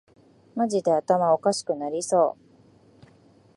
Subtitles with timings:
[0.55, 2.35] マジで頭おかしくなりそ
[3.05, 3.07] う